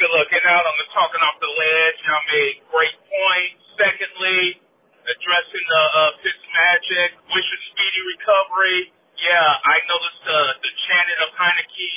[0.00, 1.96] good looking out on the talking off the ledge.
[2.08, 3.60] Y'all made great points.
[3.76, 4.56] Secondly,
[5.04, 8.96] addressing the uh, Fitz Magic, wishing speedy recovery.
[9.20, 11.92] Yeah, I noticed uh, the chanting of Heinicke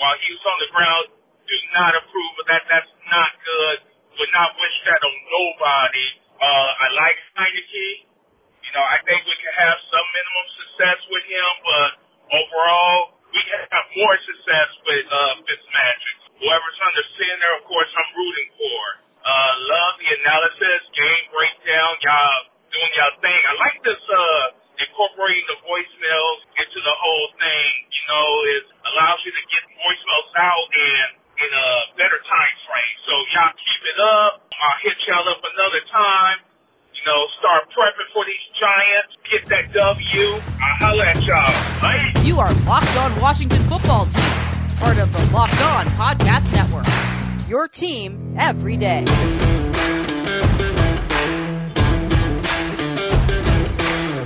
[0.00, 1.04] while he was on the ground.
[1.44, 2.64] Do not approve of that.
[2.72, 3.76] That's not good.
[4.16, 6.08] Would not wish that on nobody.
[6.40, 8.08] Uh, I like Heinicke.
[8.64, 11.90] You know, I think we can have some minimum success with him, but
[12.32, 16.21] overall, we have more success with uh, Fitzmagic.
[16.42, 18.82] Whoever's under center, of course, I'm rooting for.
[19.22, 23.40] Uh, love the analysis, game breakdown, y'all doing y'all thing.
[23.46, 27.70] I like this, uh, incorporating the voicemails into the whole thing.
[27.94, 28.26] You know,
[28.58, 31.06] it allows you to get voicemails out in,
[31.46, 32.96] in a better time frame.
[33.06, 34.42] So y'all keep it up.
[34.50, 36.42] I'll hit y'all up another time.
[36.98, 39.14] You know, start prepping for these Giants.
[39.30, 40.26] Get that W.
[40.58, 41.54] I'll holler at y'all.
[41.78, 42.10] Bye.
[42.26, 43.62] You are Locked On Washington
[48.42, 49.02] every day.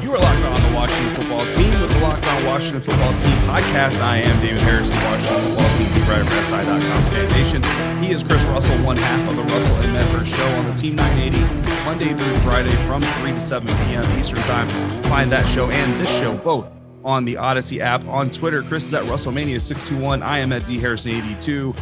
[0.03, 3.37] You are locked on the Washington football team with the Locked On Washington Football Team
[3.45, 4.01] podcast.
[4.01, 8.03] I am David Harrison, Washington football team, beat writer for SI.com's fan nation.
[8.03, 10.97] He is Chris Russell, one half of the Russell and Medford show on the Team
[10.97, 14.19] 980, Monday through Friday from 3 to 7 p.m.
[14.19, 15.03] Eastern Time.
[15.05, 16.73] Find that show and this show both
[17.05, 18.03] on the Odyssey app.
[18.07, 20.23] On Twitter, Chris is at Russellmania621.
[20.23, 21.77] I am at DHarrison82.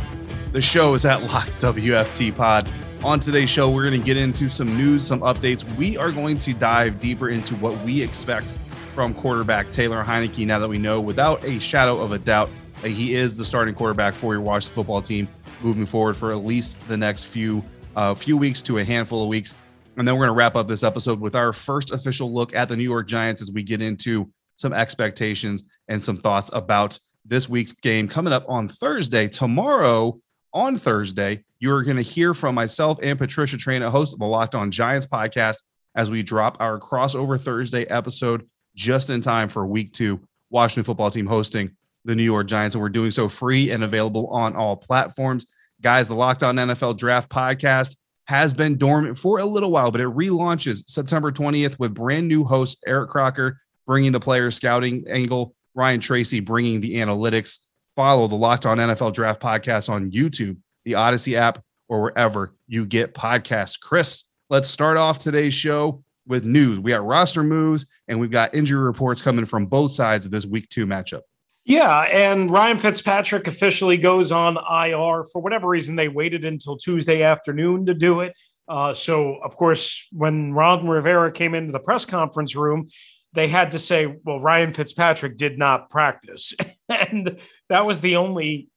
[0.54, 2.70] The show is at Locked WFT Pod.
[3.02, 5.64] On today's show, we're going to get into some news, some updates.
[5.76, 8.52] We are going to dive deeper into what we expect
[8.94, 12.50] from quarterback Taylor Heinicke now that we know without a shadow of a doubt
[12.82, 15.26] that he is the starting quarterback for your Washington football team
[15.60, 17.60] moving forward for at least the next few
[17.96, 19.56] uh, few weeks to a handful of weeks.
[19.96, 22.68] And then we're going to wrap up this episode with our first official look at
[22.68, 27.48] the New York Giants as we get into some expectations and some thoughts about this
[27.48, 29.26] week's game coming up on Thursday.
[29.26, 30.20] Tomorrow,
[30.54, 34.54] on Thursday, you're going to hear from myself and Patricia Traina, host of the Locked
[34.54, 35.62] On Giants podcast,
[35.96, 40.20] as we drop our crossover Thursday episode just in time for week two,
[40.50, 41.70] Washington football team hosting
[42.04, 42.74] the New York Giants.
[42.74, 45.52] And we're doing so free and available on all platforms.
[45.80, 50.00] Guys, the Locked On NFL Draft podcast has been dormant for a little while, but
[50.00, 55.54] it relaunches September 20th with brand new host Eric Crocker bringing the player scouting angle,
[55.74, 57.58] Ryan Tracy bringing the analytics.
[57.96, 62.86] Follow the Locked On NFL Draft podcast on YouTube, the Odyssey app, or wherever you
[62.86, 63.78] get podcasts.
[63.78, 66.80] Chris, let's start off today's show with news.
[66.80, 70.46] We got roster moves and we've got injury reports coming from both sides of this
[70.46, 71.20] week two matchup.
[71.64, 75.24] Yeah, and Ryan Fitzpatrick officially goes on IR.
[75.32, 78.34] For whatever reason, they waited until Tuesday afternoon to do it.
[78.68, 82.88] Uh, so, of course, when Ron Rivera came into the press conference room,
[83.34, 86.54] they had to say, well, Ryan Fitzpatrick did not practice.
[86.88, 88.68] and that was the only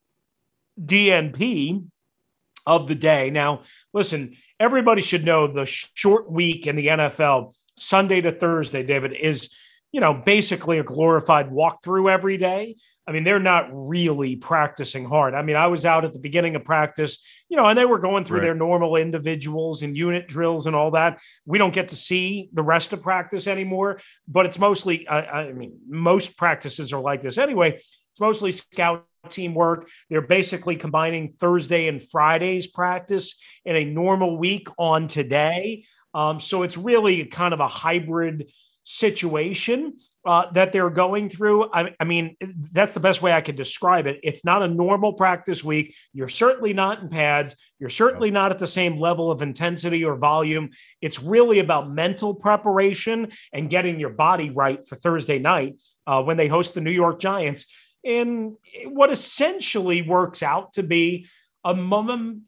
[0.84, 1.86] DNP
[2.66, 3.30] of the day.
[3.30, 3.62] Now,
[3.94, 9.54] listen, everybody should know the short week in the NFL, Sunday to Thursday, David, is,
[9.92, 12.76] you know, basically a glorified walkthrough every day.
[13.08, 15.34] I mean, they're not really practicing hard.
[15.34, 18.00] I mean, I was out at the beginning of practice, you know, and they were
[18.00, 18.46] going through right.
[18.46, 21.20] their normal individuals and unit drills and all that.
[21.46, 25.54] We don't get to see the rest of practice anymore, but it's mostly, I, I
[25.54, 27.76] mean, most practices are like this anyway.
[27.76, 29.90] It's mostly scout teamwork.
[30.10, 35.86] They're basically combining Thursday and Friday's practice in a normal week on today.
[36.14, 38.52] Um, so it's really kind of a hybrid
[38.90, 41.70] situation uh, that they're going through.
[41.74, 42.38] I, I, mean,
[42.72, 44.18] that's the best way I could describe it.
[44.24, 45.94] It's not a normal practice week.
[46.14, 47.54] You're certainly not in pads.
[47.80, 50.70] You're certainly not at the same level of intensity or volume.
[51.02, 56.38] It's really about mental preparation and getting your body right for Thursday night uh, when
[56.38, 57.66] they host the New York Giants
[58.06, 61.28] in what essentially works out to be
[61.66, 61.74] a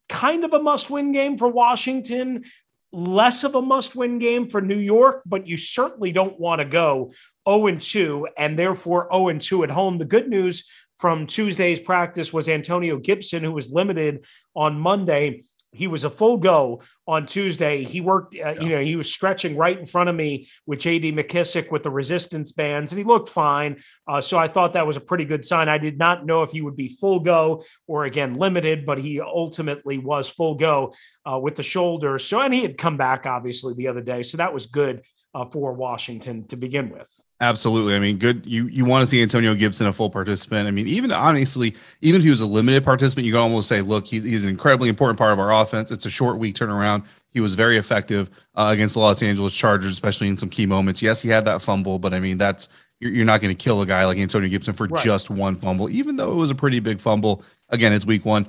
[0.07, 2.45] kind of a must win game for Washington,
[2.91, 6.65] less of a must win game for New York, but you certainly don't want to
[6.65, 7.11] go
[7.47, 9.97] 0 2 and therefore 0 2 at home.
[9.97, 10.65] The good news
[10.97, 14.25] from Tuesday's practice was Antonio Gibson, who was limited
[14.55, 15.41] on Monday.
[15.71, 17.83] He was a full go on Tuesday.
[17.83, 18.61] He worked, uh, yeah.
[18.61, 21.91] you know, he was stretching right in front of me with JD McKissic with the
[21.91, 23.81] resistance bands, and he looked fine.
[24.07, 25.69] Uh, so I thought that was a pretty good sign.
[25.69, 29.21] I did not know if he would be full go or again limited, but he
[29.21, 30.93] ultimately was full go
[31.25, 32.17] uh, with the shoulder.
[32.17, 34.23] So, and he had come back obviously the other day.
[34.23, 35.03] So that was good
[35.33, 37.09] uh, for Washington to begin with.
[37.41, 37.95] Absolutely.
[37.95, 38.45] I mean, good.
[38.45, 40.67] You you want to see Antonio Gibson a full participant.
[40.67, 43.81] I mean, even honestly, even if he was a limited participant, you can almost say,
[43.81, 45.89] look, he's, he's an incredibly important part of our offense.
[45.89, 47.05] It's a short week turnaround.
[47.29, 51.01] He was very effective uh, against the Los Angeles Chargers, especially in some key moments.
[51.01, 52.67] Yes, he had that fumble, but I mean, that's
[52.99, 55.01] you're, you're not going to kill a guy like Antonio Gibson for right.
[55.01, 57.45] just one fumble, even though it was a pretty big fumble.
[57.69, 58.47] Again, it's week one.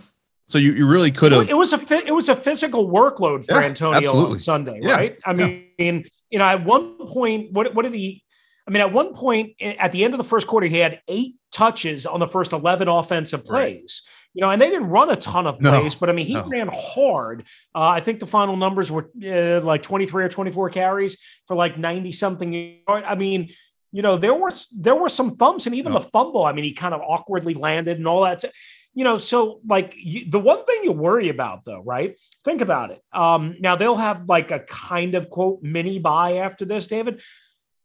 [0.49, 1.49] So you, you really could have.
[1.49, 4.33] It was a it was a physical workload for yeah, Antonio absolutely.
[4.33, 5.19] on Sunday, yeah, right?
[5.25, 6.01] I mean, yeah.
[6.31, 8.25] You know, at one point, what what did he?
[8.67, 11.35] I mean, at one point at the end of the first quarter, he had eight
[11.51, 14.03] touches on the first 11 offensive plays.
[14.05, 14.31] Right.
[14.33, 16.35] You know, and they didn't run a ton of plays, no, but I mean, he
[16.35, 16.47] no.
[16.47, 17.47] ran hard.
[17.75, 21.19] Uh, I think the final numbers were uh, like 23 or 24 carries
[21.49, 22.79] for like 90 something.
[22.87, 23.51] I mean,
[23.91, 25.99] you know, there were there were some thumps and even no.
[25.99, 26.45] the fumble.
[26.45, 28.45] I mean, he kind of awkwardly landed and all that.
[28.93, 32.21] You know, so like you, the one thing you worry about, though, right?
[32.45, 33.01] Think about it.
[33.13, 37.23] Um, now they'll have like a kind of quote mini bye after this, David.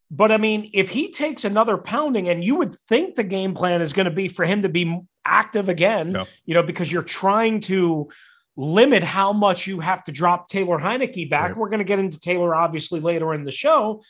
[0.10, 3.82] But I mean, if he takes another pounding, and you would think the game plan
[3.82, 6.26] is going to be for him to be active again, no.
[6.46, 8.10] you know, because you're trying to
[8.58, 11.50] limit how much you have to drop Taylor Heinicke back.
[11.50, 11.58] Right.
[11.58, 14.04] We're going to get into Taylor obviously later in the show.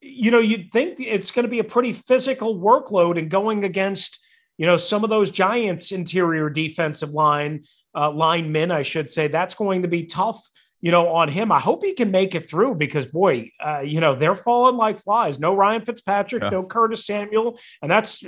[0.00, 4.20] You know, you'd think it's going to be a pretty physical workload and going against,
[4.58, 7.64] you know, some of those Giants interior defensive line
[7.94, 9.28] uh, linemen, I should say.
[9.28, 10.46] That's going to be tough
[10.80, 11.50] you know, on him.
[11.50, 15.00] I hope he can make it through because, boy, uh, you know, they're falling like
[15.00, 15.40] flies.
[15.40, 16.50] No Ryan Fitzpatrick, yeah.
[16.50, 17.58] no Curtis Samuel.
[17.82, 18.24] And that's,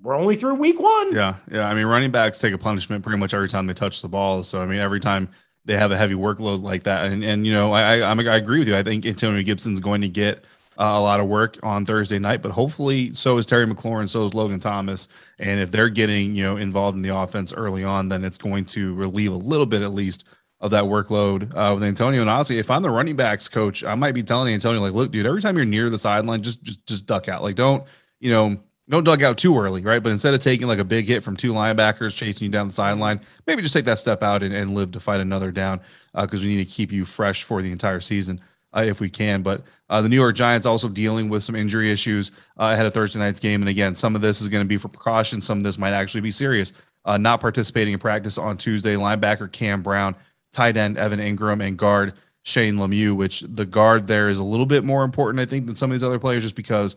[0.00, 1.14] we're only through week one.
[1.14, 1.36] Yeah.
[1.50, 1.68] Yeah.
[1.68, 4.42] I mean, running backs take a punishment pretty much every time they touch the ball.
[4.42, 5.28] So, I mean, every time
[5.64, 7.06] they have a heavy workload like that.
[7.06, 8.76] And, and you know, I, I, I agree with you.
[8.76, 10.44] I think Antonio Gibson's going to get
[10.78, 14.24] uh, a lot of work on Thursday night, but hopefully so is Terry McLaurin, so
[14.24, 15.08] is Logan Thomas.
[15.38, 18.64] And if they're getting, you know, involved in the offense early on, then it's going
[18.66, 20.26] to relieve a little bit at least
[20.60, 22.20] of that workload uh, with Antonio.
[22.20, 25.10] And honestly, if I'm the running backs coach, I might be telling Antonio, like, look,
[25.10, 27.42] dude, every time you're near the sideline, just just just duck out.
[27.42, 27.84] Like, don't,
[28.20, 28.56] you know,
[28.88, 30.02] don't duck out too early, right?
[30.02, 32.74] But instead of taking like a big hit from two linebackers chasing you down the
[32.74, 35.80] sideline, maybe just take that step out and, and live to fight another down
[36.14, 38.40] because uh, we need to keep you fresh for the entire season.
[38.74, 39.42] Uh, if we can.
[39.42, 42.94] But uh, the New York Giants also dealing with some injury issues uh, ahead of
[42.94, 43.60] Thursday night's game.
[43.60, 45.42] And again, some of this is going to be for precaution.
[45.42, 46.72] Some of this might actually be serious.
[47.04, 50.16] Uh, not participating in practice on Tuesday, linebacker Cam Brown
[50.52, 54.66] tight end Evan Engram, and guard Shane Lemieux, which the guard there is a little
[54.66, 56.96] bit more important, I think, than some of these other players, just because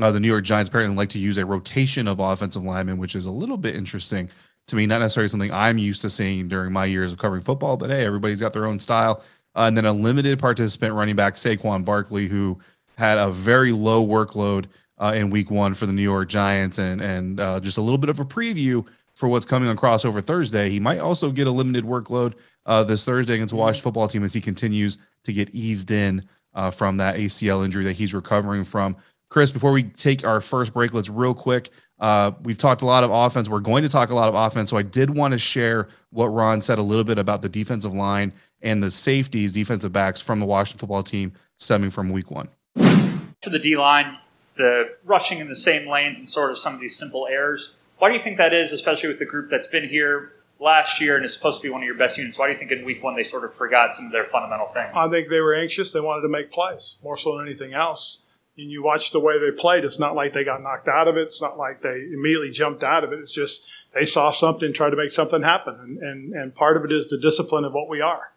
[0.00, 3.14] uh, the New York Giants apparently like to use a rotation of offensive linemen, which
[3.14, 4.28] is a little bit interesting
[4.66, 4.86] to me.
[4.86, 8.04] Not necessarily something I'm used to seeing during my years of covering football, but hey,
[8.04, 9.22] everybody's got their own style.
[9.58, 12.60] Uh, and then a limited participant running back, Saquon Barkley, who
[12.96, 14.66] had a very low workload
[14.98, 17.98] uh, in week one for the New York Giants, and and uh, just a little
[17.98, 20.70] bit of a preview for what's coming on crossover Thursday.
[20.70, 22.34] He might also get a limited workload
[22.66, 23.56] uh, this Thursday against the.
[23.56, 26.24] Washington football team as he continues to get eased in
[26.54, 28.96] uh, from that ACL injury that he's recovering from.
[29.28, 31.70] Chris, before we take our first break, let's real quick.
[31.98, 33.48] Uh, we've talked a lot of offense.
[33.48, 34.70] We're going to talk a lot of offense.
[34.70, 37.92] So I did want to share what Ron said a little bit about the defensive
[37.92, 38.32] line
[38.62, 42.48] and the safeties, defensive backs from the Washington football team stemming from week one.
[42.76, 44.18] To the D line,
[44.56, 47.74] the rushing in the same lanes and sort of some of these simple errors.
[47.98, 51.16] Why do you think that is, especially with the group that's been here last year
[51.16, 52.38] and is supposed to be one of your best units.
[52.38, 54.68] Why do you think in week one they sort of forgot some of their fundamental
[54.68, 54.90] things?
[54.94, 55.92] I think they were anxious.
[55.92, 58.22] They wanted to make plays more so than anything else.
[58.56, 59.84] And you watch the way they played.
[59.84, 61.28] It's not like they got knocked out of it.
[61.28, 63.20] It's not like they immediately jumped out of it.
[63.20, 65.76] It's just they saw something, tried to make something happen.
[65.80, 68.32] And, and, and part of it is the discipline of what we are.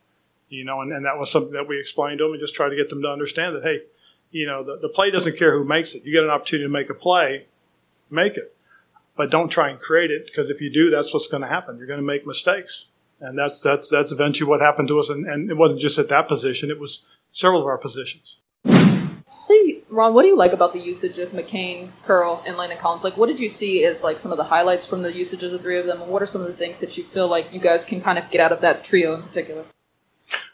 [0.51, 2.69] You know, and, and that was something that we explained to them and just tried
[2.69, 3.81] to get them to understand that, hey,
[4.31, 6.03] you know, the, the play doesn't care who makes it.
[6.05, 7.45] You get an opportunity to make a play,
[8.09, 8.53] make it
[9.15, 11.77] but don't try and create it because if you do, that's what's going to happen.
[11.77, 12.87] You're going to make mistakes,
[13.19, 15.09] and that's that's that's eventually what happened to us.
[15.09, 18.37] And, and it wasn't just at that position; it was several of our positions.
[18.65, 23.03] Hey, Ron, what do you like about the usage of McCain, Curl, and Landon Collins?
[23.03, 25.51] Like, what did you see as like some of the highlights from the usage of
[25.51, 26.01] the three of them?
[26.01, 28.17] And what are some of the things that you feel like you guys can kind
[28.17, 29.65] of get out of that trio in particular?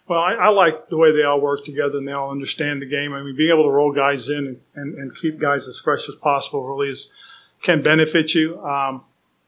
[0.08, 2.86] Well, I, I like the way they all work together and they all understand the
[2.86, 3.14] game.
[3.14, 6.08] I mean, being able to roll guys in and, and, and keep guys as fresh
[6.08, 7.12] as possible really is–
[7.62, 8.60] can benefit you.
[8.64, 9.04] Um,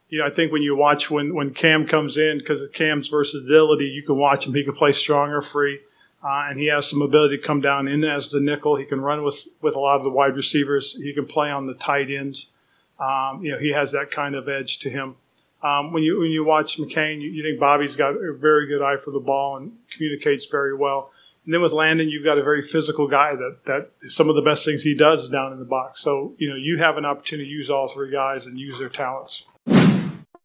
[0.09, 3.09] you know, I think when you watch when, when Cam comes in, because of Cam's
[3.09, 4.53] versatility, you can watch him.
[4.53, 5.79] He can play strong or free,
[6.23, 8.75] uh, and he has some ability to come down in as the nickel.
[8.75, 10.95] He can run with, with a lot of the wide receivers.
[10.95, 12.47] He can play on the tight ends.
[12.99, 15.15] Um, you know, he has that kind of edge to him.
[15.61, 18.81] Um, when you when you watch McCain, you, you think Bobby's got a very good
[18.81, 21.11] eye for the ball and communicates very well.
[21.45, 24.41] And then with Landon, you've got a very physical guy that that some of the
[24.41, 26.01] best things he does is down in the box.
[26.01, 28.89] So you know you have an opportunity to use all three guys and use their
[28.89, 29.45] talents.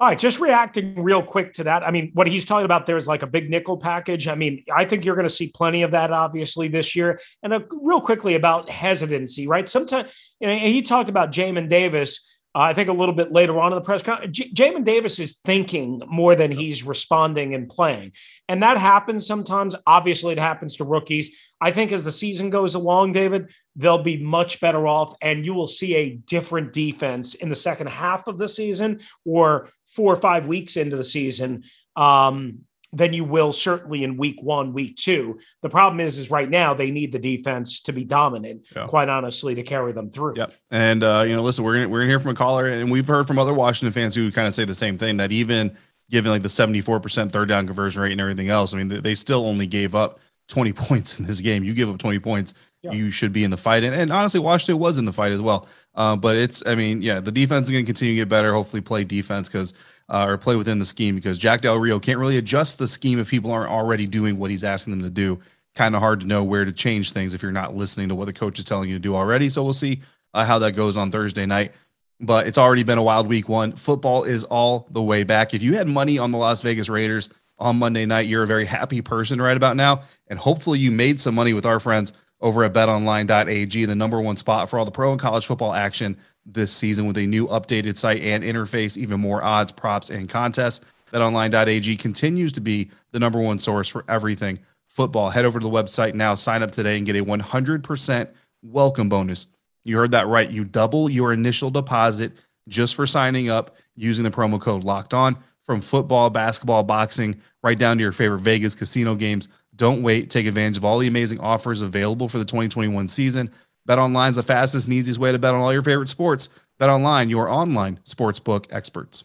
[0.00, 1.84] All right, just reacting real quick to that.
[1.84, 4.26] I mean, what he's talking about there is like a big nickel package.
[4.26, 7.20] I mean, I think you're going to see plenty of that obviously this year.
[7.44, 9.68] And uh, real quickly about hesitancy, right?
[9.68, 13.72] Sometimes you know, he talked about Jamin Davis I think a little bit later on
[13.72, 18.12] in the press conference, J- Jamin Davis is thinking more than he's responding and playing.
[18.48, 19.74] And that happens sometimes.
[19.86, 21.36] Obviously, it happens to rookies.
[21.60, 25.54] I think as the season goes along, David, they'll be much better off, and you
[25.54, 30.16] will see a different defense in the second half of the season or four or
[30.16, 31.64] five weeks into the season.
[31.96, 32.60] Um,
[32.94, 35.38] than you will certainly in week one, week two.
[35.62, 38.86] The problem is, is right now they need the defense to be dominant, yeah.
[38.86, 40.34] quite honestly, to carry them through.
[40.36, 40.54] Yep.
[40.70, 43.06] And uh, you know, listen, we're gonna we're gonna hear from a caller, and we've
[43.06, 45.76] heard from other Washington fans who kind of say the same thing that even
[46.10, 49.46] given like the 74% third down conversion rate and everything else, I mean, they still
[49.46, 51.64] only gave up 20 points in this game.
[51.64, 52.92] You give up 20 points, yeah.
[52.92, 53.84] you should be in the fight.
[53.84, 55.66] And, and, honestly, Washington was in the fight as well.
[55.94, 58.52] Uh, but it's, I mean, yeah, the defense is going to continue to get better.
[58.52, 59.74] Hopefully, play defense because
[60.08, 63.18] uh, or play within the scheme because Jack Del Rio can't really adjust the scheme
[63.18, 65.40] if people aren't already doing what he's asking them to do.
[65.74, 68.26] Kind of hard to know where to change things if you're not listening to what
[68.26, 69.50] the coach is telling you to do already.
[69.50, 71.72] So we'll see uh, how that goes on Thursday night.
[72.20, 73.72] But it's already been a wild week one.
[73.72, 75.52] Football is all the way back.
[75.52, 78.66] If you had money on the Las Vegas Raiders on Monday night, you're a very
[78.66, 80.02] happy person right about now.
[80.28, 84.36] And hopefully you made some money with our friends over at betonline.ag, the number one
[84.36, 86.16] spot for all the pro and college football action
[86.46, 90.84] this season with a new updated site and interface, even more odds, props, and contests.
[91.12, 94.58] BetOnline.ag continues to be the number one source for everything
[94.88, 95.30] football.
[95.30, 98.28] Head over to the website now, sign up today, and get a 100%
[98.62, 99.46] welcome bonus.
[99.84, 100.50] You heard that right.
[100.50, 102.32] You double your initial deposit
[102.68, 107.78] just for signing up using the promo code locked on from football, basketball, boxing, right
[107.78, 109.48] down to your favorite Vegas casino games.
[109.76, 110.30] Don't wait.
[110.30, 113.50] Take advantage of all the amazing offers available for the 2021 season.
[113.86, 116.48] Bet online is the fastest and easiest way to bet on all your favorite sports.
[116.78, 119.24] Bet online, your online sportsbook experts.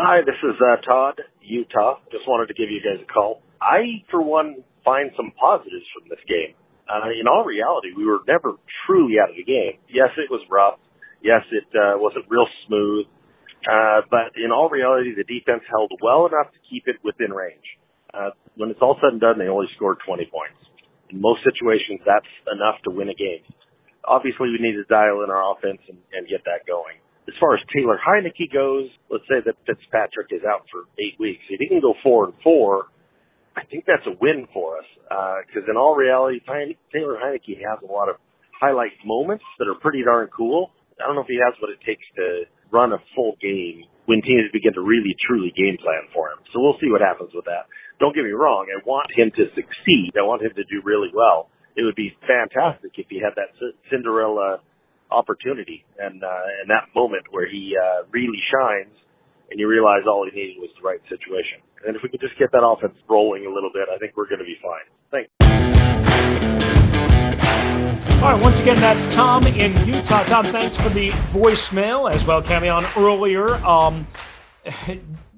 [0.00, 2.00] Hi, this is uh, Todd, Utah.
[2.08, 3.44] Just wanted to give you guys a call.
[3.60, 6.56] I, for one, find some positives from this game.
[6.88, 8.56] Uh, in all reality, we were never
[8.88, 9.76] truly out of the game.
[9.92, 10.80] Yes, it was rough.
[11.20, 13.12] Yes, it uh, wasn't real smooth.
[13.68, 17.68] Uh, but in all reality, the defense held well enough to keep it within range.
[18.08, 20.64] Uh, when it's all said and done, they only scored 20 points.
[21.12, 23.44] In most situations, that's enough to win a game.
[24.08, 27.54] Obviously, we need to dial in our offense and, and get that going as far
[27.54, 31.46] as Taylor Heinicke goes, let's say that Fitzpatrick is out for eight weeks.
[31.48, 32.90] If he can go four and four,
[33.54, 34.88] I think that's a win for us.
[35.46, 36.42] Because uh, in all reality,
[36.92, 38.16] Taylor Heinicke has a lot of
[38.58, 40.74] highlight moments that are pretty darn cool.
[40.98, 44.22] I don't know if he has what it takes to run a full game when
[44.22, 46.42] teams begin to really truly game plan for him.
[46.52, 47.70] So we'll see what happens with that.
[47.98, 48.66] Don't get me wrong.
[48.66, 50.18] I want him to succeed.
[50.18, 51.48] I want him to do really well.
[51.76, 53.54] It would be fantastic if he had that
[53.90, 54.60] Cinderella
[55.10, 58.94] opportunity and uh, and that moment where he uh, really shines,
[59.50, 61.58] and you realize all he needed was the right situation.
[61.86, 64.28] And if we could just get that offense rolling a little bit, I think we're
[64.28, 64.86] going to be fine.
[65.10, 65.30] Thanks.
[68.22, 70.22] All right, once again, that's Tom in Utah.
[70.24, 73.54] Tom, thanks for the voicemail as well, coming on earlier.
[73.64, 74.06] Um,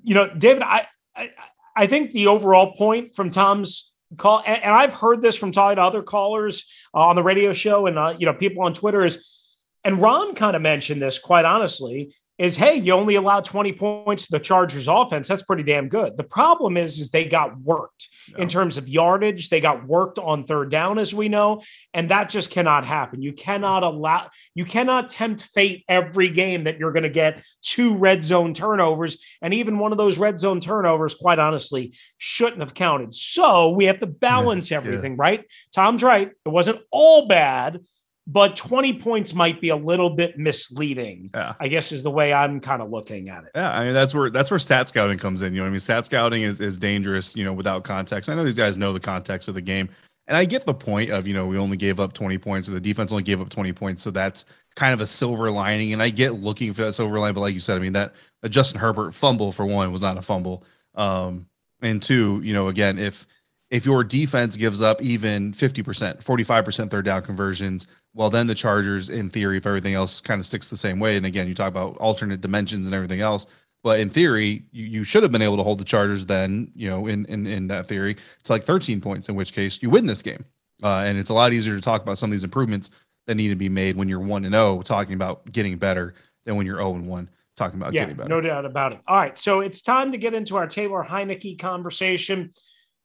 [0.03, 1.31] you know, David, I, I,
[1.77, 5.77] I think the overall point from Tom's call, and, and I've heard this from talking
[5.77, 9.05] to other callers uh, on the radio show, and uh, you know, people on Twitter
[9.05, 9.42] is
[9.85, 14.27] and Ron kind of mentioned this quite honestly is hey, you only allow 20 points
[14.27, 15.29] to the Chargers offense.
[15.29, 16.17] That's pretty damn good.
[16.17, 18.43] The problem is, is they got worked yeah.
[18.43, 19.49] in terms of yardage.
[19.49, 21.63] They got worked on third down, as we know,
[21.93, 23.23] and that just cannot happen.
[23.23, 27.97] You cannot allow, you cannot tempt fate every game that you're going to get two
[27.97, 29.19] red zone turnovers.
[29.43, 33.15] And even one of those red zone turnovers, quite honestly, shouldn't have counted.
[33.15, 34.79] So we have to balance yeah.
[34.79, 35.23] everything, yeah.
[35.23, 35.45] right?
[35.75, 36.31] Tom's right.
[36.45, 37.81] It wasn't all bad
[38.27, 41.31] but 20 points might be a little bit misleading.
[41.35, 41.55] Yeah.
[41.59, 43.51] I guess is the way I'm kind of looking at it.
[43.55, 45.55] Yeah, I mean that's where that's where stat scouting comes in.
[45.55, 47.35] You know, I mean, stat scouting is is dangerous.
[47.35, 48.31] You know, without context.
[48.31, 49.89] I know these guys know the context of the game,
[50.29, 52.73] And I get the point of, you know, we only gave up 20 points or
[52.73, 54.03] the defense only gave up 20 points.
[54.03, 54.45] So that's
[54.77, 55.93] kind of a silver lining.
[55.93, 57.35] And I get looking for that silver lining.
[57.35, 60.17] But like you said, I mean, that, that Justin Herbert fumble for one was not
[60.17, 60.65] a fumble.
[60.95, 61.47] Um,
[61.81, 63.27] and two, you know, again, if,
[63.71, 69.09] if your defense gives up even 50%, 45% third down conversions, well, then the Chargers,
[69.09, 71.69] in theory, if everything else kind of sticks the same way, and again, you talk
[71.69, 73.47] about alternate dimensions and everything else,
[73.83, 76.89] but in theory, you, you should have been able to hold the Chargers then, you
[76.89, 80.07] know, in, in, in that theory, it's like 13 points, in which case you win
[80.07, 80.45] this game.
[80.83, 82.91] Uh, and it's a lot easier to talk about some of these improvements
[83.27, 86.15] that need to be made when you're 1 and 0, talking about getting better
[86.45, 88.29] than when you're 0 and 1 talking about yeah, getting better.
[88.29, 89.01] No doubt about it.
[89.07, 89.39] All right.
[89.39, 92.51] So it's time to get into our Taylor Heinicke conversation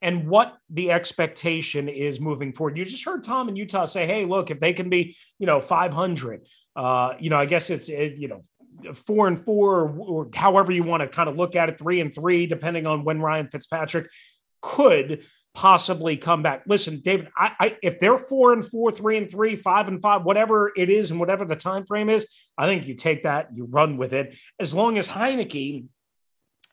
[0.01, 2.77] and what the expectation is moving forward.
[2.77, 5.60] You just heard Tom in Utah say, "Hey, look, if they can be, you know,
[5.62, 8.42] 500, uh, you know, I guess it's, it, you know."
[9.08, 12.00] Four and four, or, or however you want to kind of look at it, three
[12.00, 14.08] and three, depending on when Ryan Fitzpatrick
[14.62, 15.24] could
[15.58, 16.62] possibly come back.
[16.68, 20.24] Listen, David, I, I, if they're four and four, three and three, five and five,
[20.24, 23.66] whatever it is, and whatever the time frame is, I think you take that, you
[23.66, 24.38] run with it.
[24.60, 25.86] As long as Heinicke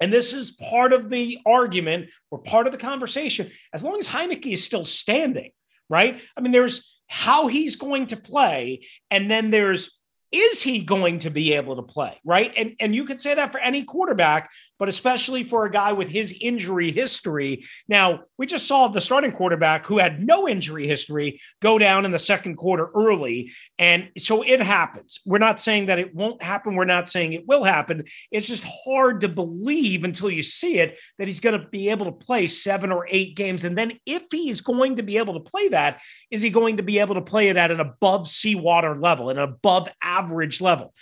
[0.00, 3.50] and this is part of the argument or part of the conversation.
[3.72, 5.50] As long as Heinicke is still standing,
[5.88, 6.20] right?
[6.36, 9.90] I mean, there's how he's going to play, and then there's
[10.34, 13.52] is he going to be able to play right and and you could say that
[13.52, 14.50] for any quarterback
[14.84, 17.64] but especially for a guy with his injury history.
[17.88, 22.10] Now we just saw the starting quarterback who had no injury history go down in
[22.10, 23.50] the second quarter early.
[23.78, 25.20] And so it happens.
[25.24, 26.74] We're not saying that it won't happen.
[26.74, 28.04] We're not saying it will happen.
[28.30, 32.04] It's just hard to believe until you see it that he's going to be able
[32.04, 33.64] to play 7 or 8 games.
[33.64, 36.82] And then if he's going to be able to play that is he going to
[36.82, 40.92] be able to play it at an above seawater level an above average level.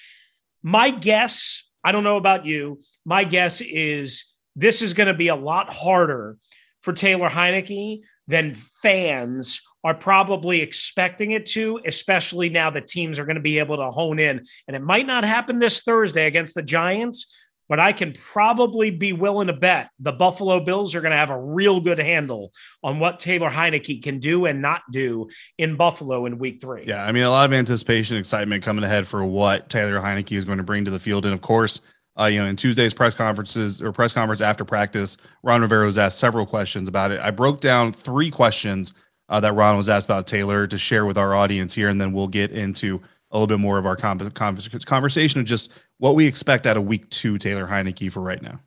[0.62, 4.24] My guess, I don't know about you, my guess is
[4.56, 6.36] this is going to be a lot harder
[6.80, 13.24] for Taylor Heinicke than fans are probably expecting it to, especially now that teams are
[13.24, 14.44] going to be able to hone in.
[14.68, 17.34] And it might not happen this Thursday against the Giants,
[17.72, 21.30] but I can probably be willing to bet the Buffalo Bills are going to have
[21.30, 22.52] a real good handle
[22.84, 26.84] on what Taylor Heinicke can do and not do in Buffalo in week three.
[26.86, 30.44] Yeah, I mean, a lot of anticipation, excitement coming ahead for what Taylor Heinicke is
[30.44, 31.24] going to bring to the field.
[31.24, 31.80] And of course,
[32.20, 35.96] uh, you know, in Tuesday's press conferences or press conference after practice, Ron Rivera was
[35.96, 37.20] asked several questions about it.
[37.20, 38.92] I broke down three questions
[39.30, 42.12] uh, that Ron was asked about Taylor to share with our audience here, and then
[42.12, 43.00] we'll get into
[43.32, 47.08] a little bit more of our conversation of just what we expect out of week
[47.10, 48.60] two Taylor Heinicke, for right now.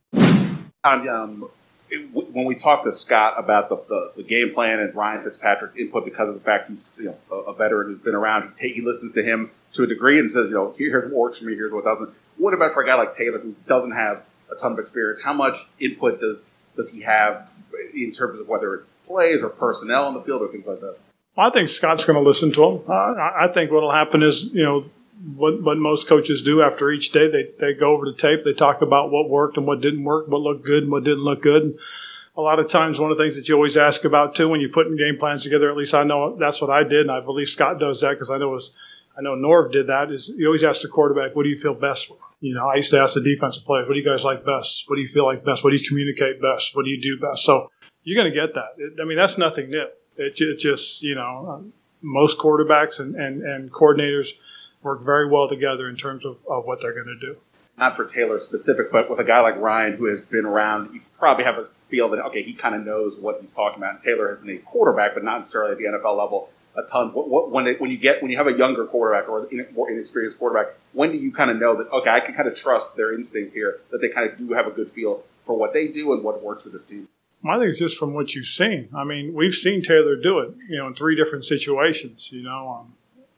[0.84, 1.49] Um,
[1.89, 5.75] it, when we talked to Scott about the, the, the, game plan and Ryan Fitzpatrick
[5.78, 8.69] input because of the fact he's you know a, a veteran who's been around, he,
[8.69, 11.45] he listens to him to a degree and says, you know, here's what works for
[11.45, 12.10] me, here's what doesn't.
[12.38, 15.21] What about for a guy like Taylor who doesn't have a ton of experience?
[15.23, 17.51] How much input does does he have
[17.93, 20.97] in terms of whether it's plays or personnel on the field or things like that?
[21.38, 22.82] I think Scott's going to listen to him.
[22.88, 24.86] Uh, I think what will happen is, you know,
[25.36, 28.54] what, what most coaches do after each day, they, they go over the tape, they
[28.54, 31.41] talk about what worked and what didn't work, what looked good and what didn't look
[31.41, 31.63] good.
[31.63, 31.80] And
[32.38, 34.60] a lot of times, one of the things that you always ask about too when
[34.60, 37.21] you're putting game plans together, at least I know that's what I did, and I
[37.21, 38.71] believe Scott does that because I know was,
[39.17, 40.12] I know Norv did that.
[40.12, 42.76] Is you always ask the quarterback, "What do you feel best with?" You know, I
[42.76, 44.84] used to ask the defensive players, "What do you guys like best?
[44.88, 45.63] What do you feel like best?
[45.63, 46.76] What do you communicate best?
[46.76, 47.71] What do you do best?" So
[48.04, 49.02] you're going to get that.
[49.02, 49.88] I mean, that's nothing new.
[50.17, 51.65] It, it just, you know,
[52.01, 54.34] most quarterbacks and, and, and coordinators
[54.82, 57.38] work very well together in terms of, of what they're going to do.
[57.78, 61.01] Not for Taylor specific, but with a guy like Ryan who has been around, you
[61.19, 63.95] probably have a feel that, okay, he kind of knows what he's talking about.
[63.95, 67.10] And Taylor has been a quarterback, but not necessarily at the NFL level a ton.
[67.13, 69.73] What, what, when, it, when you get when you have a younger quarterback or a
[69.73, 72.56] more inexperienced quarterback, when do you kind of know that okay, I can kind of
[72.56, 75.73] trust their instinct here that they kind of do have a good feel for what
[75.73, 77.08] they do and what works for this team?
[77.48, 78.90] I think it's just from what you've seen.
[78.96, 82.30] I mean, we've seen Taylor do it, you know, in three different situations.
[82.32, 82.94] You know, um,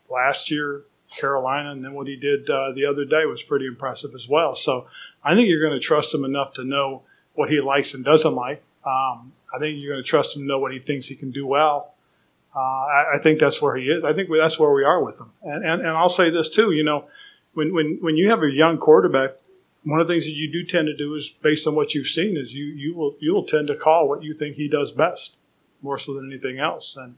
[0.10, 0.84] last year,
[1.16, 4.56] Carolina, and then what he did uh, the other day was pretty impressive as well.
[4.56, 4.88] So
[5.24, 8.34] I think you're going to trust him enough to know what he likes and doesn't
[8.34, 8.64] like.
[8.86, 11.32] Um, I think you're going to trust him to know what he thinks he can
[11.32, 11.94] do well.
[12.56, 14.04] Uh, I, I, think that's where he is.
[14.04, 15.30] I think that's where we are with him.
[15.44, 17.06] And, and, and I'll say this too, you know,
[17.54, 19.32] when, when, when you have a young quarterback,
[19.88, 22.08] one of the things that you do tend to do is based on what you've
[22.08, 24.92] seen is you you will you will tend to call what you think he does
[24.92, 25.36] best
[25.82, 27.16] more so than anything else and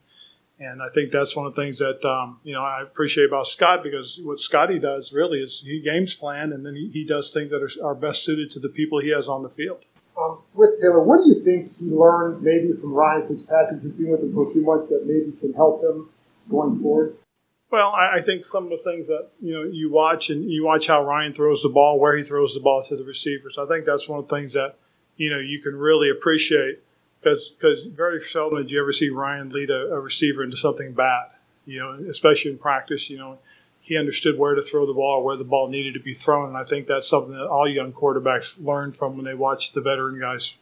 [0.59, 3.47] and I think that's one of the things that um, you know I appreciate about
[3.47, 7.31] Scott because what Scotty does really is he games plan and then he, he does
[7.31, 9.79] things that are, are best suited to the people he has on the field.
[10.21, 14.09] Um, with Taylor, what do you think he learned maybe from Ryan Fitzpatrick, who's been
[14.09, 16.09] with him for a few months, that maybe can help him
[16.49, 17.15] going forward?
[17.71, 20.65] Well, I, I think some of the things that you know you watch and you
[20.65, 23.57] watch how Ryan throws the ball, where he throws the ball to the receivers.
[23.59, 24.75] I think that's one of the things that
[25.17, 26.79] you know you can really appreciate
[27.21, 30.93] because because very seldom did you ever see Ryan lead a, a receiver into something
[30.93, 31.27] bad.
[31.65, 33.09] You know, especially in practice.
[33.09, 33.37] You know,
[33.81, 36.57] he understood where to throw the ball, where the ball needed to be thrown, and
[36.57, 40.19] I think that's something that all young quarterbacks learn from when they watch the veteran
[40.19, 40.55] guys.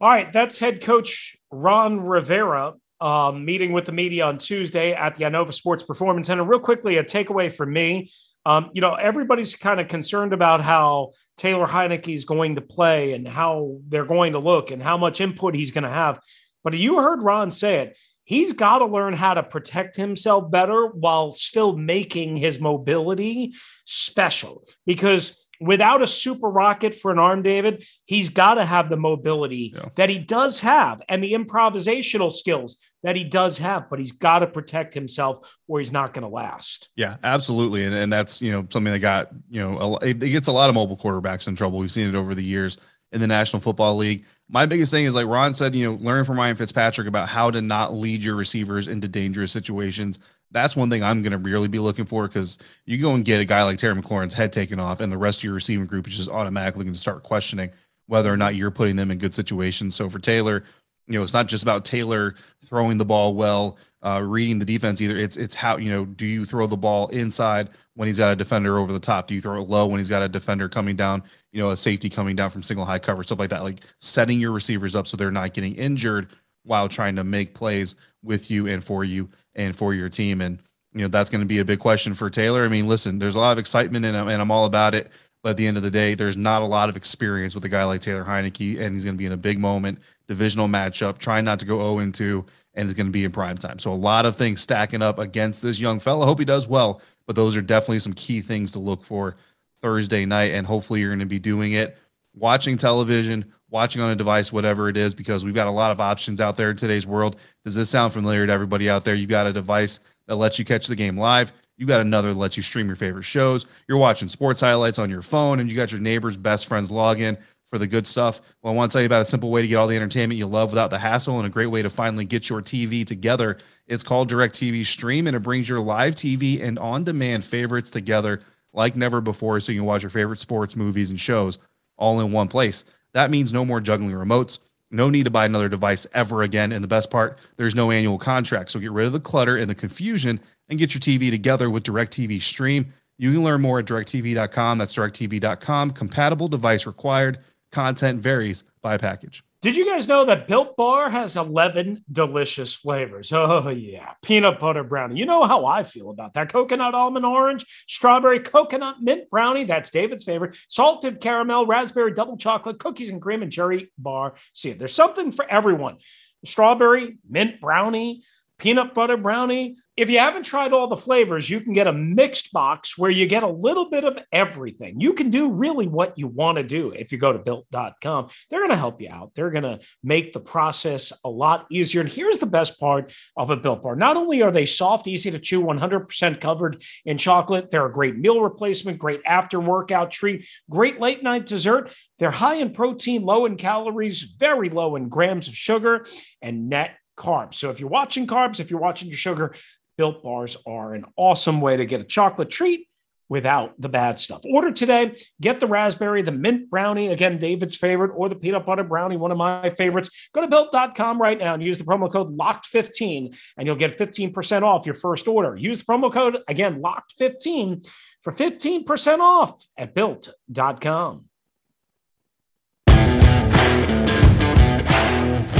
[0.00, 5.14] All right, that's head coach Ron Rivera um, meeting with the media on Tuesday at
[5.14, 6.42] the Inova Sports Performance Center.
[6.42, 8.10] Real quickly, a takeaway for me.
[8.46, 13.12] Um, you know, everybody's kind of concerned about how Taylor Heinicke is going to play
[13.12, 16.18] and how they're going to look and how much input he's going to have.
[16.62, 17.98] But you heard Ron say it.
[18.24, 23.52] He's got to learn how to protect himself better while still making his mobility
[23.84, 28.96] special because without a super rocket for an arm, David, he's got to have the
[28.96, 29.88] mobility yeah.
[29.96, 34.40] that he does have and the improvisational skills that he does have, but he's got
[34.40, 36.88] to protect himself or he's not going to last.
[36.96, 37.84] Yeah, absolutely.
[37.84, 40.68] And, and that's, you know, something that got, you know, a, it gets a lot
[40.68, 41.78] of mobile quarterbacks in trouble.
[41.78, 42.76] We've seen it over the years
[43.12, 44.24] in the National Football League.
[44.48, 47.50] My biggest thing is like Ron said, you know, learn from Ryan Fitzpatrick about how
[47.50, 50.18] to not lead your receivers into dangerous situations
[50.54, 53.40] that's one thing I'm going to really be looking for because you go and get
[53.40, 56.06] a guy like Terry McLaurin's head taken off, and the rest of your receiving group
[56.06, 57.70] is just automatically going to start questioning
[58.06, 59.94] whether or not you're putting them in good situations.
[59.94, 60.64] So for Taylor,
[61.08, 65.00] you know, it's not just about Taylor throwing the ball well, uh, reading the defense
[65.00, 65.16] either.
[65.16, 68.36] It's it's how you know, do you throw the ball inside when he's got a
[68.36, 69.26] defender over the top?
[69.26, 71.22] Do you throw it low when he's got a defender coming down?
[71.52, 73.62] You know, a safety coming down from single high cover, stuff like that.
[73.62, 76.28] Like setting your receivers up so they're not getting injured
[76.62, 80.40] while trying to make plays with you and for you and for your team.
[80.40, 80.60] And,
[80.92, 82.64] you know, that's going to be a big question for Taylor.
[82.64, 85.10] I mean, listen, there's a lot of excitement and, I'm, and I'm all about it.
[85.42, 87.68] But at the end of the day, there's not a lot of experience with a
[87.68, 91.18] guy like Taylor Heinicke, and he's going to be in a big moment, divisional matchup,
[91.18, 93.78] trying not to go 0 2, and it's going to be in prime time.
[93.78, 96.24] So a lot of things stacking up against this young fella.
[96.24, 99.36] Hope he does well, but those are definitely some key things to look for
[99.82, 101.98] Thursday night, and hopefully you're going to be doing it
[102.34, 106.00] watching television, watching on a device, whatever it is, because we've got a lot of
[106.00, 107.34] options out there in today's world.
[107.64, 109.16] Does this sound familiar to everybody out there?
[109.16, 111.52] You've got a device that lets you catch the game live.
[111.76, 113.66] You got another that lets you stream your favorite shows.
[113.88, 117.36] You're watching sports highlights on your phone, and you got your neighbor's best friend's login
[117.66, 118.40] for the good stuff.
[118.62, 120.38] Well, I want to tell you about a simple way to get all the entertainment
[120.38, 123.58] you love without the hassle and a great way to finally get your TV together.
[123.88, 128.40] It's called DirecTV Stream, and it brings your live TV and on demand favorites together
[128.72, 131.58] like never before so you can watch your favorite sports, movies, and shows
[131.96, 132.84] all in one place.
[133.14, 134.58] That means no more juggling remotes.
[134.90, 136.70] No need to buy another device ever again.
[136.70, 138.70] And the best part, there's no annual contract.
[138.70, 141.84] So get rid of the clutter and the confusion and get your TV together with
[141.84, 142.92] DirecTV Stream.
[143.16, 144.78] You can learn more at directv.com.
[144.78, 145.90] That's directv.com.
[145.92, 147.38] Compatible device required.
[147.72, 149.42] Content varies by package.
[149.64, 153.32] Did you guys know that Built Bar has 11 delicious flavors?
[153.32, 154.12] Oh, yeah.
[154.22, 155.18] Peanut butter brownie.
[155.18, 156.52] You know how I feel about that.
[156.52, 159.64] Coconut almond orange, strawberry coconut mint brownie.
[159.64, 160.54] That's David's favorite.
[160.68, 164.34] Salted caramel, raspberry double chocolate, cookies and cream, and cherry bar.
[164.52, 165.96] See, there's something for everyone.
[166.44, 168.22] Strawberry, mint brownie,
[168.58, 169.76] peanut butter brownie.
[169.96, 173.28] If you haven't tried all the flavors, you can get a mixed box where you
[173.28, 175.00] get a little bit of everything.
[175.00, 178.28] You can do really what you want to do if you go to built.com.
[178.50, 179.30] They're going to help you out.
[179.36, 182.00] They're going to make the process a lot easier.
[182.00, 183.94] And here's the best part of a built bar.
[183.94, 188.16] Not only are they soft, easy to chew, 100% covered in chocolate, they're a great
[188.16, 191.94] meal replacement, great after workout treat, great late night dessert.
[192.18, 196.04] They're high in protein, low in calories, very low in grams of sugar,
[196.42, 197.54] and net carbs.
[197.54, 199.54] So if you're watching carbs, if you're watching your sugar,
[199.96, 202.88] Built bars are an awesome way to get a chocolate treat
[203.28, 204.42] without the bad stuff.
[204.44, 205.16] Order today.
[205.40, 209.30] Get the raspberry, the mint brownie, again, David's favorite, or the peanut butter brownie, one
[209.30, 210.10] of my favorites.
[210.34, 214.62] Go to built.com right now and use the promo code LOCKED15 and you'll get 15%
[214.62, 215.56] off your first order.
[215.56, 217.88] Use the promo code, again, LOCKED15
[218.22, 221.28] for 15% off at built.com.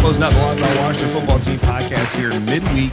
[0.04, 2.92] Closing out the Locked On Washington Football Team podcast here midweek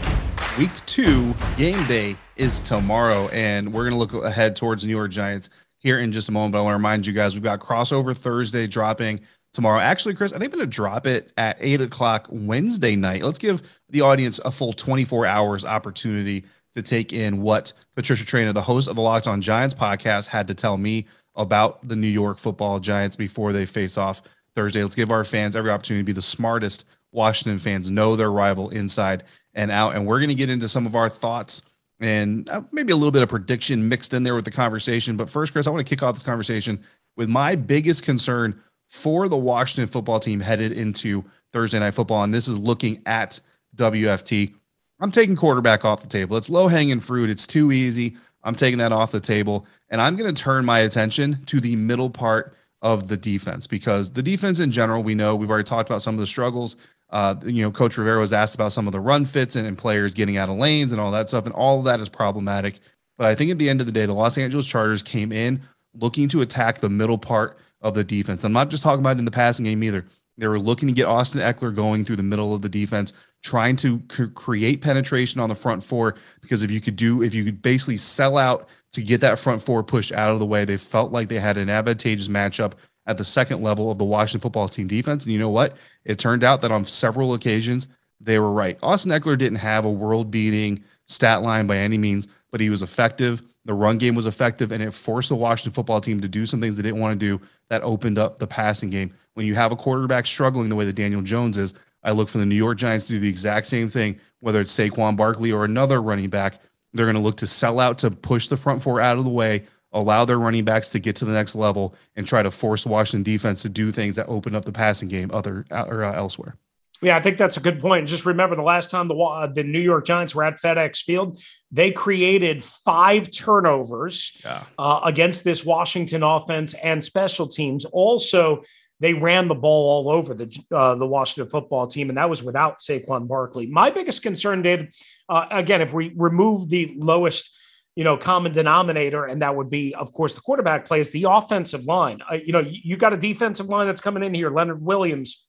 [0.58, 5.12] Week two game day is tomorrow, and we're going to look ahead towards New York
[5.12, 6.54] Giants here in just a moment.
[6.54, 9.20] But I want to remind you guys we've got crossover Thursday dropping
[9.52, 9.82] tomorrow.
[9.82, 13.24] Actually, Chris, I think I'm going to drop it at eight o'clock Wednesday night.
[13.24, 16.46] Let's give the audience a full 24 hours opportunity
[16.76, 20.48] to take in what Patricia Traina, the host of the Locked On Giants podcast, had
[20.48, 24.22] to tell me about the New York football Giants before they face off
[24.56, 24.82] Thursday.
[24.82, 28.70] Let's give our fans every opportunity to be the smartest Washington fans, know their rival
[28.70, 29.96] inside and out.
[29.96, 31.62] And we're going to get into some of our thoughts
[32.00, 35.18] and uh, maybe a little bit of prediction mixed in there with the conversation.
[35.18, 36.82] But first, Chris, I want to kick off this conversation
[37.16, 42.24] with my biggest concern for the Washington football team headed into Thursday night football.
[42.24, 43.40] And this is looking at
[43.76, 44.54] WFT.
[45.00, 46.38] I'm taking quarterback off the table.
[46.38, 47.30] It's low hanging fruit.
[47.30, 48.18] It's too easy.
[48.44, 49.66] I'm taking that off the table.
[49.90, 54.12] And I'm going to turn my attention to the middle part of the defense because
[54.12, 56.78] the defense in general, we know we've already talked about some of the struggles.
[57.12, 59.78] Uh, you know, Coach Rivera was asked about some of the run fits and, and
[59.78, 62.80] players getting out of lanes and all that stuff, and all of that is problematic.
[63.18, 65.62] But I think at the end of the day, the Los Angeles Chargers came in
[65.94, 68.44] looking to attack the middle part of the defense.
[68.44, 70.06] I'm not just talking about in the passing game either.
[70.38, 73.76] They were looking to get Austin Ekeler going through the middle of the defense, trying
[73.78, 76.16] to c- create penetration on the front four.
[76.42, 79.62] Because if you could do, if you could basically sell out to get that front
[79.62, 82.74] four pushed out of the way, they felt like they had an advantageous matchup
[83.08, 85.24] at the second level of the Washington football team defense.
[85.24, 85.76] And you know what?
[86.06, 87.88] It turned out that on several occasions,
[88.20, 88.78] they were right.
[88.84, 92.84] Austin Ekeler didn't have a world beating stat line by any means, but he was
[92.84, 93.42] effective.
[93.66, 96.62] The run game was effective, and it forced the Washington football team to do some
[96.62, 99.14] things they didn't want to do that opened up the passing game.
[99.34, 102.40] When you have a quarterback struggling the way that Daniel Jones is, I look for
[102.40, 105.64] the New York Giants to do the exact same thing, whether it's Saquon Barkley or
[105.64, 106.60] another running back.
[106.94, 109.30] They're going to look to sell out to push the front four out of the
[109.30, 112.86] way, allow their running backs to get to the next level, and try to force
[112.86, 116.56] Washington defense to do things that open up the passing game other or uh, elsewhere.
[117.02, 118.08] Yeah, I think that's a good point.
[118.08, 121.42] Just remember the last time the uh, the New York Giants were at FedEx Field,
[121.72, 124.64] they created five turnovers yeah.
[124.78, 127.86] uh, against this Washington offense and special teams.
[127.86, 128.62] Also,
[129.00, 132.44] they ran the ball all over the uh, the Washington football team, and that was
[132.44, 133.66] without Saquon Barkley.
[133.66, 134.94] My biggest concern, Dave,
[135.28, 137.50] uh, again, if we remove the lowest
[137.96, 141.86] you know, common denominator, and that would be, of course, the quarterback plays the offensive
[141.86, 142.22] line.
[142.30, 145.46] Uh, you know, you, you got a defensive line that's coming in here, Leonard Williams,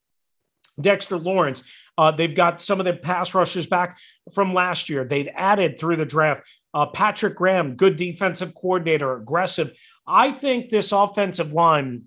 [0.81, 1.63] Dexter Lawrence.
[1.97, 3.99] Uh, they've got some of the pass rushers back
[4.35, 5.05] from last year.
[5.05, 9.77] They've added through the draft uh, Patrick Graham, good defensive coordinator, aggressive.
[10.07, 12.05] I think this offensive line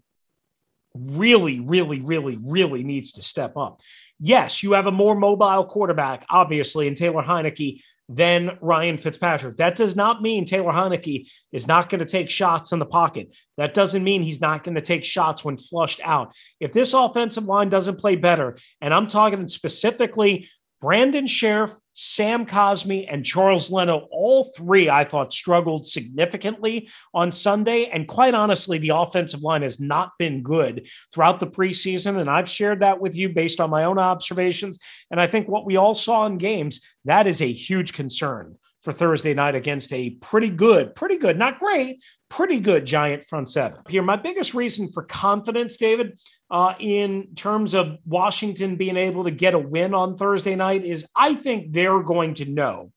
[0.95, 3.81] really, really, really, really needs to step up.
[4.19, 9.57] Yes, you have a more mobile quarterback, obviously, in Taylor Heinicke than Ryan Fitzpatrick.
[9.57, 13.33] That does not mean Taylor Heinicke is not going to take shots in the pocket.
[13.57, 16.33] That doesn't mean he's not going to take shots when flushed out.
[16.59, 20.47] If this offensive line doesn't play better, and I'm talking specifically
[20.81, 27.85] Brandon Scherff, Sam Cosmi, and Charles Leno, all three I thought struggled significantly on Sunday.
[27.85, 32.19] And quite honestly, the offensive line has not been good throughout the preseason.
[32.19, 34.79] And I've shared that with you based on my own observations.
[35.09, 38.93] And I think what we all saw in games, that is a huge concern for
[38.93, 43.79] Thursday night against a pretty good, pretty good, not great, pretty good Giant front seven.
[43.89, 46.19] Here, my biggest reason for confidence, David,
[46.51, 51.05] uh, in terms of Washington being able to get a win on Thursday night is
[51.15, 52.91] I think they're going to know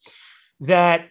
[0.60, 1.08] that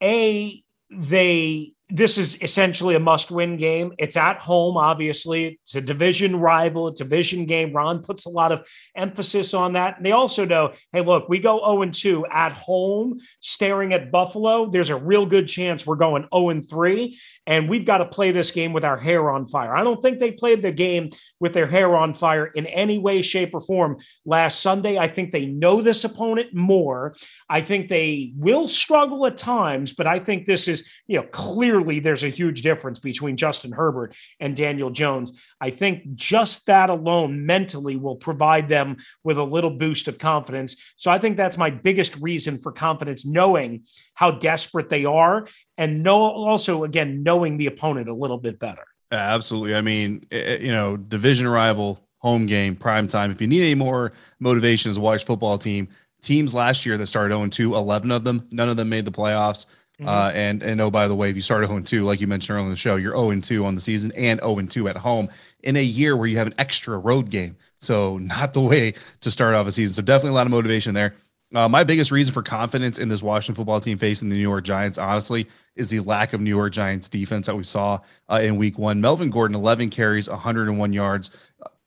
[0.00, 3.92] A, they this is essentially a must win game.
[3.96, 5.60] It's at home, obviously.
[5.62, 7.72] It's a division rival, a division game.
[7.72, 9.96] Ron puts a lot of emphasis on that.
[9.96, 14.68] And they also know hey, look, we go 0 2 at home, staring at Buffalo.
[14.68, 18.50] There's a real good chance we're going 0 3, and we've got to play this
[18.50, 19.76] game with our hair on fire.
[19.76, 23.22] I don't think they played the game with their hair on fire in any way,
[23.22, 24.98] shape, or form last Sunday.
[24.98, 27.14] I think they know this opponent more.
[27.48, 31.75] I think they will struggle at times, but I think this is, you know, clear
[31.76, 35.32] clearly there's a huge difference between Justin Herbert and Daniel Jones.
[35.60, 40.76] I think just that alone mentally will provide them with a little boost of confidence.
[40.96, 43.84] So I think that's my biggest reason for confidence, knowing
[44.14, 48.84] how desperate they are and know also again knowing the opponent a little bit better.
[49.12, 49.76] Absolutely.
[49.76, 53.30] I mean, eh, eh, you know, division rival, home game, prime time.
[53.30, 55.88] If you need any more motivation as a watch football team,
[56.22, 59.12] teams last year that started 0 2, 11 of them, none of them made the
[59.12, 59.66] playoffs.
[60.00, 60.08] Mm-hmm.
[60.08, 62.54] Uh, and and oh by the way, if you start 0 2, like you mentioned
[62.54, 65.28] earlier in the show, you're 0 2 on the season and 0 2 at home
[65.62, 67.56] in a year where you have an extra road game.
[67.78, 69.94] So not the way to start off a season.
[69.94, 71.14] So definitely a lot of motivation there.
[71.54, 74.64] Uh, my biggest reason for confidence in this Washington football team facing the New York
[74.64, 78.56] Giants, honestly, is the lack of New York Giants defense that we saw uh, in
[78.56, 79.00] Week One.
[79.00, 81.30] Melvin Gordon, 11 carries, 101 yards.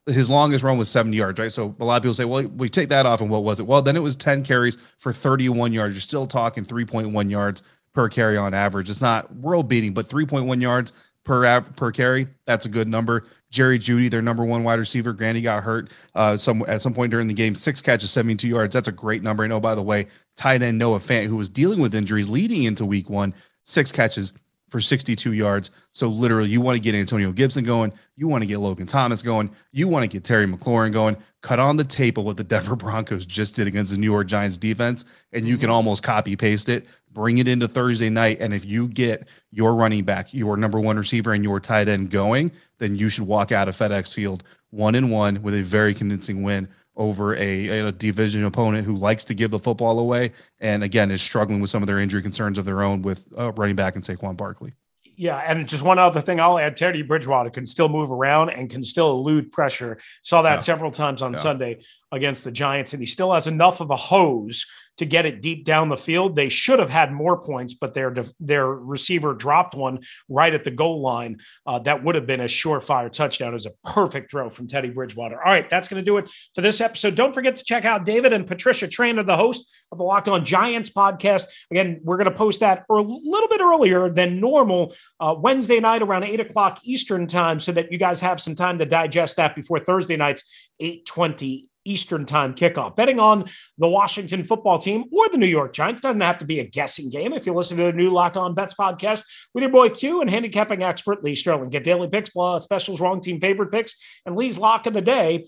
[0.07, 1.51] His longest run was 70 yards, right?
[1.51, 3.67] So a lot of people say, well, we take that off, and what was it?
[3.67, 5.93] Well, then it was 10 carries for 31 yards.
[5.93, 7.61] You're still talking 3.1 yards
[7.93, 8.89] per carry on average.
[8.89, 12.27] It's not world beating, but 3.1 yards per av- per carry.
[12.45, 13.25] That's a good number.
[13.51, 17.11] Jerry Jeudy, their number one wide receiver, Granny got hurt uh, some at some point
[17.11, 17.55] during the game.
[17.55, 18.73] Six catches, 72 yards.
[18.73, 19.43] That's a great number.
[19.43, 22.63] And oh, by the way, tight end Noah Fant, who was dealing with injuries leading
[22.63, 24.33] into week one, six catches,
[24.69, 25.71] for 62 yards.
[25.93, 29.21] So literally, you want to get Antonio Gibson going, you want to get Logan Thomas
[29.21, 31.17] going, you want to get Terry McLaurin going.
[31.41, 34.27] Cut on the tape of what the Denver Broncos just did against the New York
[34.27, 35.75] Giants defense, and you can mm-hmm.
[35.75, 40.03] almost copy paste it, bring it into Thursday night, and if you get your running
[40.03, 43.67] back, your number one receiver, and your tight end going, then you should walk out
[43.67, 46.67] of FedEx Field one and one with a very convincing win
[46.99, 51.21] over a, a, division opponent who likes to give the football away and again is
[51.21, 54.03] struggling with some of their injury concerns of their own with uh, running back and
[54.03, 54.73] Saquon Barkley.
[55.15, 58.69] Yeah, and just one other thing I'll add: Teddy Bridgewater can still move around and
[58.69, 59.99] can still elude pressure.
[60.21, 60.59] Saw that Yeah.
[60.59, 61.39] several times on Yeah.
[61.39, 64.65] Sunday against the Giants, and he still has enough of a hose
[64.97, 66.35] to get it deep down the field.
[66.35, 70.71] They should have had more points, but their their receiver dropped one right at the
[70.71, 71.37] goal line.
[71.65, 73.51] Uh, that would have been a surefire touchdown.
[73.51, 75.41] It was a perfect throw from Teddy Bridgewater.
[75.41, 77.15] All right, that's going to do it for this episode.
[77.15, 80.43] Don't forget to check out David and Patricia Traina, the host of the Locked On
[80.43, 81.45] Giants podcast.
[81.71, 86.01] Again, we're going to post that a little bit earlier than normal uh, Wednesday night
[86.01, 89.55] around eight o'clock Eastern time, so that you guys have some time to digest that
[89.55, 90.43] before Thursday night's
[90.81, 92.95] eight twenty Eastern time kickoff.
[92.95, 93.45] Betting on
[93.77, 97.09] the Washington football team or the New York Giants doesn't have to be a guessing
[97.09, 97.33] game.
[97.33, 100.29] If you listen to the new Locked On Bets podcast with your boy Q and
[100.29, 104.57] handicapping expert Lee Sterling, get daily picks, blowout specials, wrong team favorite picks, and Lee's
[104.57, 105.45] lock of the day.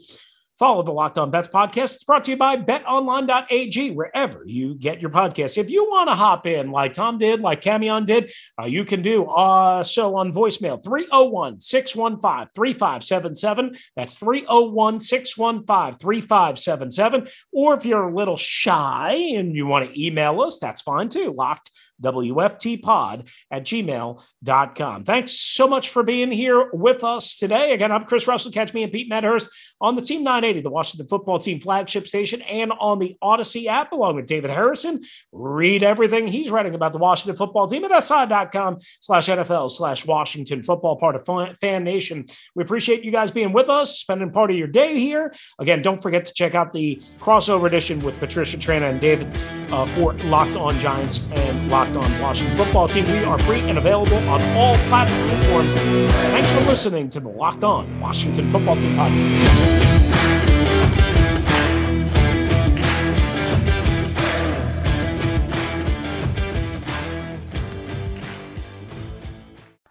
[0.62, 1.96] Follow the Locked On Bets podcast.
[1.96, 5.58] It's brought to you by betonline.ag, wherever you get your podcasts.
[5.58, 9.02] If you want to hop in like Tom did, like Camion did, uh, you can
[9.02, 13.76] do uh, so on voicemail 301 615 3577.
[13.96, 17.28] That's 301 615 3577.
[17.52, 21.32] Or if you're a little shy and you want to email us, that's fine too.
[21.32, 21.72] Locked
[22.02, 25.04] WFTpod at gmail.com.
[25.04, 27.74] Thanks so much for being here with us today.
[27.74, 28.52] Again, I'm Chris Russell.
[28.52, 29.48] Catch me and Pete Medhurst
[29.80, 33.92] on the Team 980, the Washington football team flagship station, and on the Odyssey app,
[33.92, 35.04] along with David Harrison.
[35.32, 40.64] Read everything he's writing about the Washington football team at si.com slash NFL slash Washington
[40.64, 42.26] football, part of Fan- Nation.
[42.56, 45.34] We appreciate you guys being with us, spending part of your day here.
[45.60, 49.28] Again, don't forget to check out the crossover edition with Patricia Traina and David
[49.72, 53.06] uh, for Locked On Giants and Locked On Washington football team.
[53.06, 55.74] We are free and available on all platforms.
[55.74, 60.41] Thanks for listening to the Locked On Washington football team podcast.